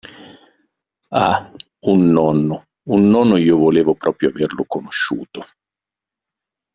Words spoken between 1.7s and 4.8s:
un nonno, un nonno io volevo proprio averlo